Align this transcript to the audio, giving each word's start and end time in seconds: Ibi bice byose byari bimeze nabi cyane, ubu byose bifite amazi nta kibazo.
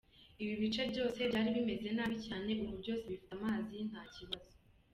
Ibi 0.41 0.53
bice 0.61 0.81
byose 0.91 1.19
byari 1.29 1.49
bimeze 1.55 1.89
nabi 1.97 2.17
cyane, 2.25 2.49
ubu 2.63 2.73
byose 2.81 3.03
bifite 3.11 3.31
amazi 3.37 3.75
nta 3.89 4.03
kibazo. 4.15 4.53